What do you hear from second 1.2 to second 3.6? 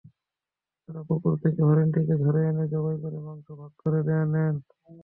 থেকে হরিণটিকে ধরে এনে জবাই করে মাংস